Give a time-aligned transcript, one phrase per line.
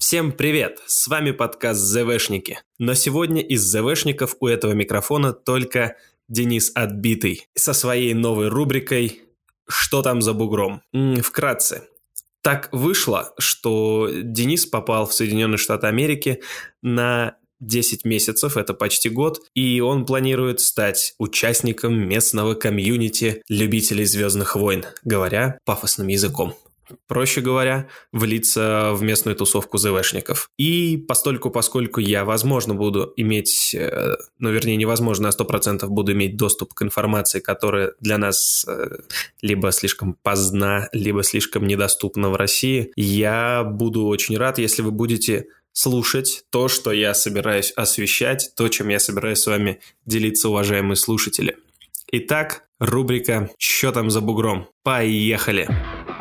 [0.00, 0.80] Всем привет!
[0.86, 2.58] С вами подкаст ЗВшники.
[2.78, 5.96] Но сегодня из ЗВшников у этого микрофона только
[6.28, 9.22] Денис Отбитый со своей новой рубрикой
[9.68, 10.82] «Что там за бугром?».
[11.22, 11.88] Вкратце.
[12.42, 16.42] Так вышло, что Денис попал в Соединенные Штаты Америки
[16.82, 24.56] на 10 месяцев, это почти год, и он планирует стать участником местного комьюнити любителей «Звездных
[24.56, 26.54] войн», говоря пафосным языком
[27.06, 30.50] проще говоря, влиться в местную тусовку ЗВшников.
[30.58, 36.36] И постольку, поскольку я, возможно, буду иметь, э, ну, вернее, невозможно, а 100% буду иметь
[36.36, 38.98] доступ к информации, которая для нас э,
[39.42, 45.46] либо слишком поздна, либо слишком недоступна в России, я буду очень рад, если вы будете
[45.72, 51.56] слушать то, что я собираюсь освещать, то, чем я собираюсь с вами делиться, уважаемые слушатели.
[52.12, 55.64] Итак, рубрика «Что там за бугром?» Поехали!
[55.64, 56.13] Поехали!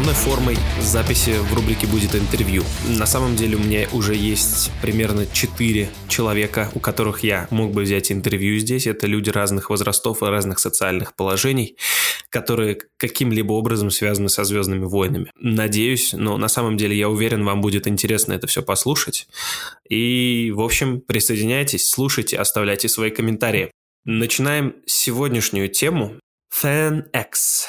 [0.00, 2.62] Основной формой записи в рубрике будет интервью.
[2.88, 7.82] На самом деле у меня уже есть примерно 4 человека, у которых я мог бы
[7.82, 8.86] взять интервью здесь.
[8.86, 11.76] Это люди разных возрастов и разных социальных положений,
[12.30, 15.30] которые каким-либо образом связаны со «Звездными войнами».
[15.38, 19.28] Надеюсь, но на самом деле я уверен, вам будет интересно это все послушать.
[19.86, 23.70] И, в общем, присоединяйтесь, слушайте, оставляйте свои комментарии.
[24.06, 26.14] Начинаем сегодняшнюю тему.
[26.50, 27.66] Fan X.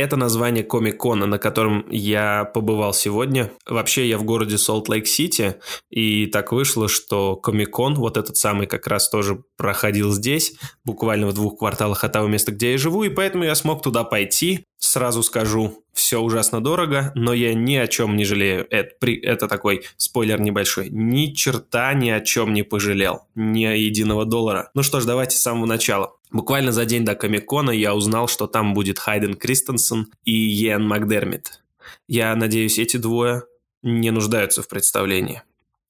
[0.00, 3.50] Это название Комик-Кона, на котором я побывал сегодня.
[3.66, 5.56] Вообще я в городе Солт-Лейк-Сити,
[5.90, 10.54] и так вышло, что Комик-Кон, вот этот самый как раз тоже проходил здесь,
[10.86, 14.04] буквально в двух кварталах от того места, где я живу, и поэтому я смог туда
[14.04, 14.64] пойти.
[14.78, 18.66] Сразу скажу, все ужасно дорого, но я ни о чем не жалею.
[18.70, 20.88] Это, это такой спойлер небольшой.
[20.88, 23.26] Ни черта ни о чем не пожалел.
[23.34, 24.70] Ни единого доллара.
[24.72, 26.14] Ну что ж, давайте с самого начала.
[26.30, 31.60] Буквально за день до Комикона я узнал, что там будет Хайден Кристенсен и Йен Макдермит.
[32.06, 33.44] Я надеюсь, эти двое
[33.82, 35.42] не нуждаются в представлении.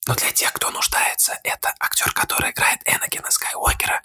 [0.06, 4.02] Но для тех, кто нуждается, это актер, который играет Энакина Скайуокера,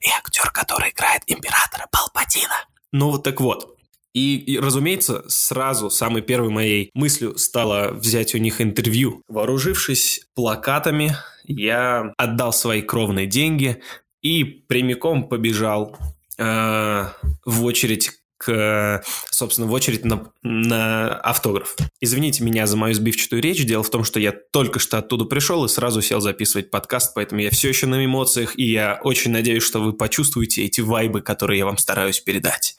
[0.00, 2.66] и актер, который играет Императора Палпатина.
[2.92, 3.76] Ну вот так вот.
[4.14, 9.22] И, и, разумеется, сразу самой первой моей мыслью стало взять у них интервью.
[9.28, 13.82] Вооружившись плакатами, я отдал свои кровные деньги
[14.26, 15.96] и прямиком побежал
[16.36, 17.08] э,
[17.44, 21.76] в очередь к, собственно, в очередь на, на автограф.
[22.00, 23.64] Извините меня за мою сбивчатую речь.
[23.64, 27.40] Дело в том, что я только что оттуда пришел и сразу сел записывать подкаст, поэтому
[27.40, 31.60] я все еще на эмоциях, и я очень надеюсь, что вы почувствуете эти вайбы, которые
[31.60, 32.76] я вам стараюсь передать.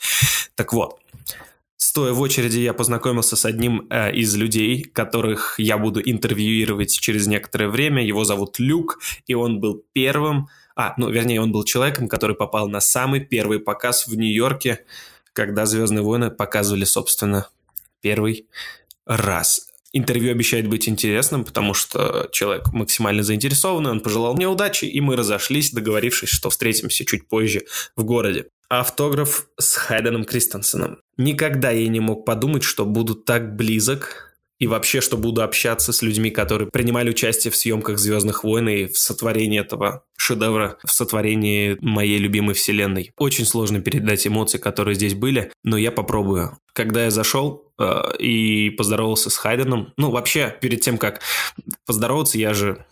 [0.56, 1.00] Так вот,
[1.80, 7.28] Стоя в очереди, я познакомился с одним э, из людей, которых я буду интервьюировать через
[7.28, 8.04] некоторое время.
[8.04, 12.70] Его зовут Люк, и он был первым а, ну, вернее, он был человеком, который попал
[12.70, 14.86] на самый первый показ в Нью-Йорке,
[15.34, 17.50] когда «Звездные войны» показывали, собственно,
[18.02, 18.46] первый
[19.08, 19.70] раз.
[19.92, 25.16] Интервью обещает быть интересным, потому что человек максимально заинтересованный, он пожелал мне удачи, и мы
[25.16, 27.66] разошлись, договорившись, что встретимся чуть позже
[27.96, 28.46] в городе.
[28.70, 31.00] Автограф с Хайденом Кристенсеном.
[31.18, 34.28] Никогда я не мог подумать, что буду так близок
[34.60, 38.86] и вообще, что буду общаться с людьми, которые принимали участие в съемках «Звездных войн» и
[38.88, 43.14] в сотворении этого шедевра, в сотворении моей любимой вселенной.
[43.18, 46.58] Очень сложно передать эмоции, которые здесь были, но я попробую.
[46.74, 51.22] Когда я зашел э, и поздоровался с Хайденом, ну, вообще, перед тем, как
[51.86, 52.86] поздороваться, я же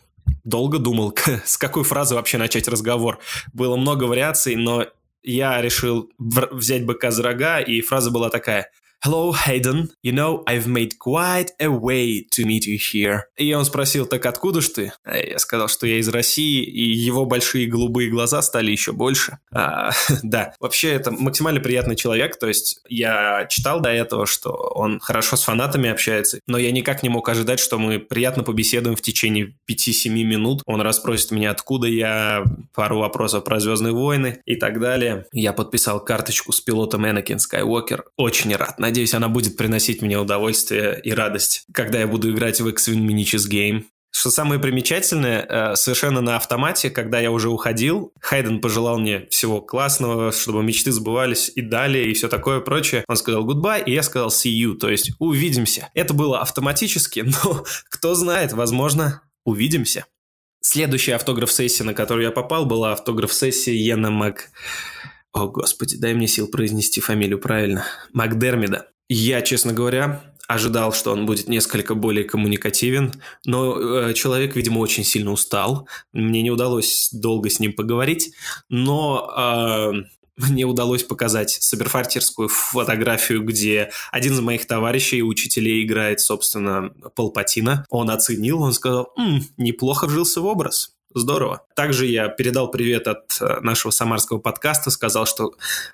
[0.43, 1.13] долго думал,
[1.45, 3.19] с какой фразы вообще начать разговор.
[3.53, 4.85] Было много вариаций, но
[5.21, 8.69] я решил взять быка за рога, и фраза была такая–
[9.05, 9.89] Hello, Hayden.
[10.01, 13.25] You know, I've made quite a way to meet you here.
[13.37, 14.93] И он спросил, так откуда ж ты?
[15.03, 19.37] А я сказал, что я из России, и его большие голубые глаза стали еще больше.
[19.51, 19.91] А,
[20.23, 25.35] да, вообще это максимально приятный человек, то есть я читал до этого, что он хорошо
[25.35, 29.53] с фанатами общается, но я никак не мог ожидать, что мы приятно побеседуем в течение
[29.69, 30.63] 5-7 минут.
[30.65, 32.43] Он расспросит меня, откуда я,
[32.73, 35.27] пару вопросов про Звездные войны и так далее.
[35.31, 38.05] Я подписал карточку с пилотом Энакин Скайуокер.
[38.17, 38.79] Очень рад.
[38.79, 43.49] Надеюсь, она будет приносить мне удовольствие и радость, когда я буду играть в X-Wing Miniatures
[43.49, 43.85] Game.
[44.17, 49.59] Что самое примечательное, э, совершенно на автомате, когда я уже уходил, Хайден пожелал мне всего
[49.59, 53.03] классного, чтобы мечты сбывались и далее, и все такое прочее.
[53.09, 55.89] Он сказал goodbye, и я сказал see you, то есть увидимся.
[55.93, 60.05] Это было автоматически, но кто знает, возможно, увидимся.
[60.61, 64.49] Следующая автограф-сессия, на которую я попал, была автограф-сессия Йена Мак...
[65.35, 67.83] О, господи, дай мне сил произнести фамилию правильно.
[68.13, 68.87] Макдермида.
[69.09, 73.11] Я, честно говоря, ожидал, что он будет несколько более коммуникативен,
[73.45, 75.89] но э, человек, видимо, очень сильно устал.
[76.13, 78.31] Мне не удалось долго с ним поговорить,
[78.69, 79.91] но э,
[80.37, 87.85] мне удалось показать суперфартерскую фотографию, где один из моих товарищей, учителей, играет, собственно, Палпатина.
[87.89, 90.94] Он оценил, он сказал, М, неплохо вжился в образ.
[91.17, 91.65] Здорово.
[91.75, 95.53] Также я передал привет от э, нашего самарского подкаста, сказал, что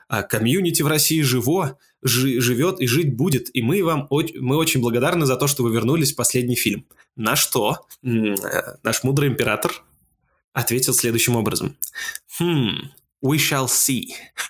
[0.09, 4.81] э, комьюнити в России живо, жи, живет и жить будет, и мы вам мы очень
[4.81, 6.87] благодарны за то, что вы вернулись в последний фильм.
[7.15, 8.07] На что э,
[8.81, 9.83] наш мудрый император
[10.53, 11.77] ответил следующим образом.
[12.39, 12.89] Хм,
[13.23, 14.05] we shall see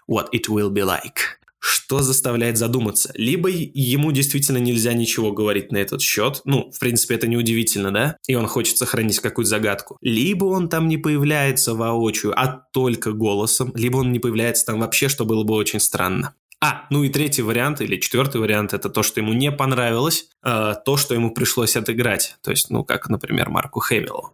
[0.09, 3.11] what it will be like что заставляет задуматься.
[3.13, 8.17] Либо ему действительно нельзя ничего говорить на этот счет, ну, в принципе, это неудивительно, да,
[8.27, 9.97] и он хочет сохранить какую-то загадку.
[10.01, 15.07] Либо он там не появляется воочию, а только голосом, либо он не появляется там вообще,
[15.07, 16.33] что было бы очень странно.
[16.63, 20.73] А, ну и третий вариант или четвертый вариант это то, что ему не понравилось, э,
[20.85, 22.37] то, что ему пришлось отыграть.
[22.43, 24.33] То есть, ну, как, например, Марку Хэмиллу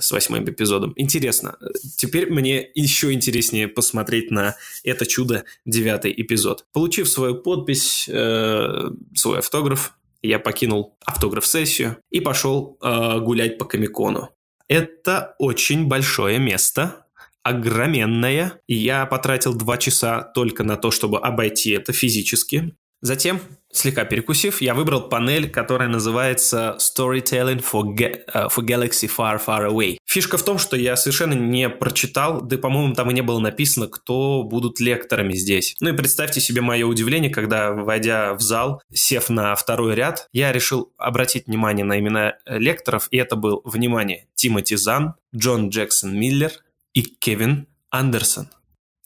[0.00, 0.92] с восьмым эпизодом.
[0.96, 1.56] Интересно.
[1.96, 6.66] Теперь мне еще интереснее посмотреть на это чудо девятый эпизод.
[6.72, 14.30] Получив свою подпись, э, свой автограф, я покинул автограф-сессию и пошел э, гулять по Комикону.
[14.68, 17.06] Это очень большое место,
[17.42, 18.60] огроменное.
[18.66, 22.74] Я потратил два часа только на то, чтобы обойти это физически.
[23.00, 23.40] Затем,
[23.72, 29.70] слегка перекусив, я выбрал панель, которая называется Storytelling for, Ga- uh, for Galaxy Far Far
[29.70, 29.98] Away.
[30.04, 33.86] Фишка в том, что я совершенно не прочитал, да, по-моему, там и не было написано,
[33.86, 35.76] кто будут лекторами здесь.
[35.80, 40.50] Ну и представьте себе мое удивление, когда, войдя в зал, сев на второй ряд, я
[40.52, 46.50] решил обратить внимание на имена лекторов, и это был, внимание, Тимоти Зан, Джон Джексон Миллер
[46.94, 48.48] и Кевин Андерсон.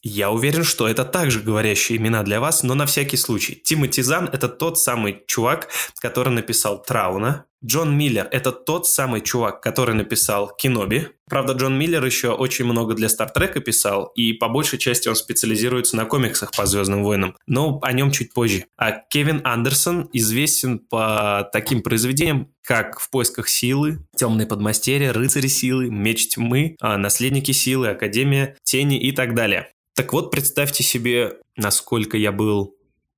[0.03, 3.55] Я уверен, что это также говорящие имена для вас, но на всякий случай.
[3.55, 5.69] Тимоти Зан– это тот самый чувак,
[6.01, 7.45] который написал Трауна.
[7.65, 11.11] Джон Миллер– это тот самый чувак, который написал Киноби.
[11.31, 15.95] Правда, Джон Миллер еще очень много для Стартрека писал, и по большей части он специализируется
[15.95, 18.65] на комиксах по Звездным войнам, но о нем чуть позже.
[18.77, 25.89] А Кевин Андерсон известен по таким произведениям, как «В поисках силы», «Темные подмастерья», «Рыцари силы»,
[25.89, 29.69] «Меч тьмы», «Наследники силы», «Академия тени» и так далее.
[29.95, 32.77] Так вот, представьте себе, насколько я был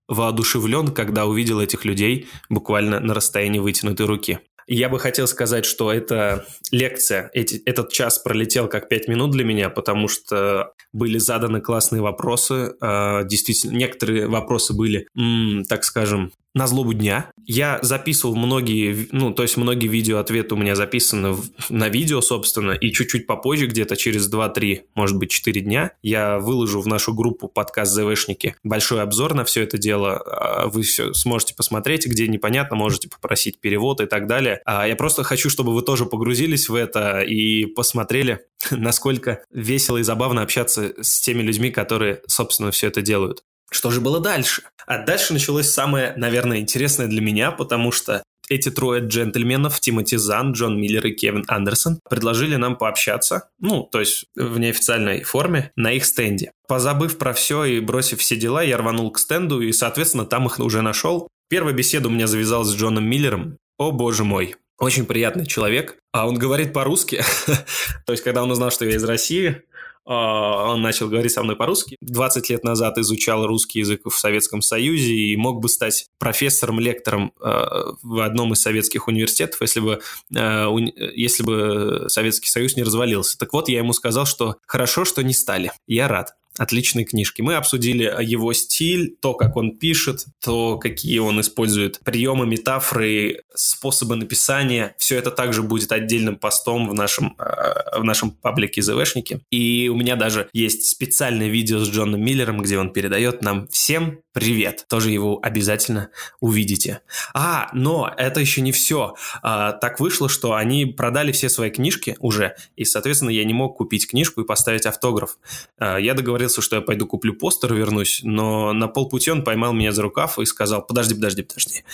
[0.08, 4.40] воодушевлен, когда увидел этих людей буквально на расстоянии вытянутой руки.
[4.66, 9.44] Я бы хотел сказать, что эта лекция, эти, этот час пролетел как пять минут для
[9.44, 12.74] меня, потому что были заданы классные вопросы.
[12.80, 17.30] Э, действительно, некоторые вопросы были, м, так скажем, на злобу дня.
[17.46, 22.72] Я записывал многие, ну, то есть многие видео-ответы у меня записаны в, на видео, собственно,
[22.72, 27.48] и чуть-чуть попозже, где-то через 2-3, может быть, 4 дня, я выложу в нашу группу
[27.48, 30.16] подкаст ЗВшники большой обзор на все это дело.
[30.16, 34.60] А, вы все сможете посмотреть, где непонятно, можете попросить перевод и так далее.
[34.64, 38.40] А я просто хочу, чтобы вы тоже погрузились в это и посмотрели,
[38.70, 43.42] насколько весело и забавно общаться с теми людьми, которые, собственно, все это делают.
[43.70, 44.62] Что же было дальше?
[44.86, 50.52] А дальше началось самое, наверное, интересное для меня, потому что эти трое джентльменов, Тимоти Зан,
[50.52, 55.92] Джон Миллер и Кевин Андерсон, предложили нам пообщаться, ну, то есть в неофициальной форме, на
[55.92, 56.52] их стенде.
[56.68, 60.58] Позабыв про все и бросив все дела, я рванул к стенду и, соответственно, там их
[60.58, 61.28] уже нашел.
[61.48, 63.56] Первая беседа у меня завязалась с Джоном Миллером.
[63.78, 65.96] О, боже мой, очень приятный человек.
[66.12, 67.22] А он говорит по-русски.
[68.06, 69.62] То есть, когда он узнал, что я из России,
[70.06, 71.96] а, он начал говорить со мной по-русски.
[72.00, 77.94] 20 лет назад изучал русский язык в Советском Союзе и мог бы стать профессором-лектором а,
[78.02, 80.00] в одном из советских университетов, если бы,
[80.36, 80.68] а,
[81.14, 83.38] если бы Советский Союз не развалился.
[83.38, 85.72] Так вот, я ему сказал, что хорошо, что не стали.
[85.86, 87.42] Я рад отличной книжки.
[87.42, 94.16] Мы обсудили его стиль, то, как он пишет, то, какие он использует приемы, метафоры, способы
[94.16, 94.94] написания.
[94.98, 99.40] Все это также будет отдельным постом в нашем, э, в нашем паблике ЗВшники.
[99.50, 104.20] И у меня даже есть специальное видео с Джоном Миллером, где он передает нам всем
[104.34, 104.84] привет.
[104.88, 107.00] Тоже его обязательно увидите.
[107.32, 109.14] А, но это еще не все.
[109.42, 113.76] А, так вышло, что они продали все свои книжки уже, и, соответственно, я не мог
[113.76, 115.38] купить книжку и поставить автограф.
[115.78, 119.72] А, я договорился, что я пойду куплю постер и вернусь, но на полпути он поймал
[119.72, 121.84] меня за рукав и сказал, подожди, подожди, подожди.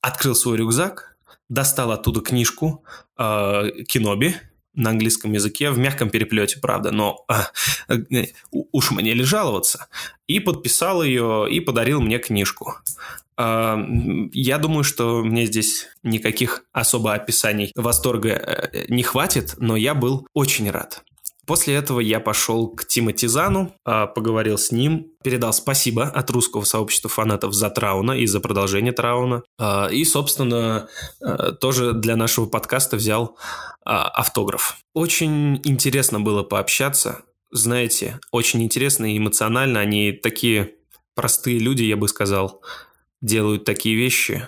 [0.00, 1.16] Открыл свой рюкзак,
[1.48, 2.84] достал оттуда книжку
[3.18, 4.36] э, Киноби,
[4.74, 7.24] на английском языке, в мягком переплете, правда, но
[7.88, 9.88] э, э, уж мне ли жаловаться.
[10.26, 12.76] И подписал ее, и подарил мне книжку.
[13.36, 13.76] Э,
[14.32, 20.26] я думаю, что мне здесь никаких особо описаний восторга э, не хватит, но я был
[20.34, 21.02] очень рад.
[21.50, 27.10] После этого я пошел к Тимотизану, а, поговорил с ним, передал спасибо от русского сообщества
[27.10, 29.42] фанатов за Трауна и за продолжение Трауна.
[29.58, 30.88] А, и, собственно,
[31.20, 33.36] а, тоже для нашего подкаста взял
[33.84, 34.76] автограф.
[34.94, 37.22] Очень интересно было пообщаться.
[37.50, 39.80] Знаете, очень интересно и эмоционально.
[39.80, 40.76] Они такие
[41.16, 42.62] простые люди, я бы сказал,
[43.22, 44.46] делают такие вещи.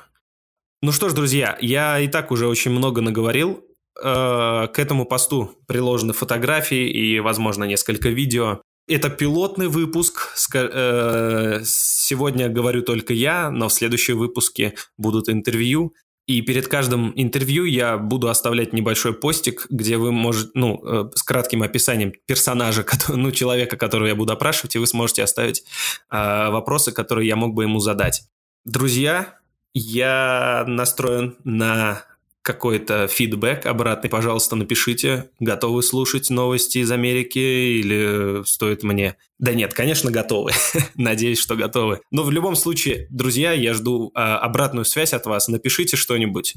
[0.82, 3.64] Ну что ж, друзья, я и так уже очень много наговорил.
[4.00, 8.62] Э, к этому посту приложены фотографии и, возможно, несколько видео.
[8.88, 10.34] Это пилотный выпуск.
[10.54, 15.94] Э, сегодня говорю только я, но в следующем выпуске будут интервью.
[16.26, 21.22] И перед каждым интервью я буду оставлять небольшой постик, где вы можете, ну, э, с
[21.22, 25.64] кратким описанием персонажа, ну, человека, которого я буду опрашивать, и вы сможете оставить
[26.10, 28.22] вопросы, которые я мог бы ему задать.
[28.64, 29.38] Друзья,
[29.74, 32.04] я настроен на
[32.42, 39.16] какой-то фидбэк обратный, пожалуйста, напишите, готовы слушать новости из Америки или стоит мне...
[39.38, 40.50] Да нет, конечно, готовы.
[40.94, 42.00] Надеюсь, что готовы.
[42.10, 45.48] Но в любом случае, друзья, я жду а, обратную связь от вас.
[45.48, 46.54] Напишите что-нибудь,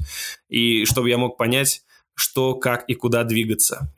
[0.48, 1.82] и чтобы я мог понять,
[2.14, 3.92] что, как и куда двигаться.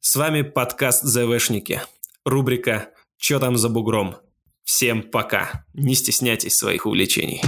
[0.00, 1.82] С вами подкаст «ЗВшники».
[2.24, 4.16] Рубрика «Чё там за бугром?».
[4.64, 5.64] Всем пока.
[5.74, 7.40] Не стесняйтесь своих увлечений.